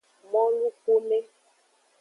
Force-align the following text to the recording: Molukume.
Molukume. 0.31 1.19